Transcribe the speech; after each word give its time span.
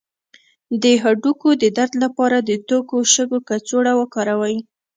د 0.83 0.85
هډوکو 1.03 1.49
د 1.61 1.63
درد 1.77 1.93
لپاره 2.03 2.37
د 2.41 2.51
تودو 2.67 2.97
شګو 3.13 3.39
کڅوړه 3.49 3.93
وکاروئ 4.01 4.57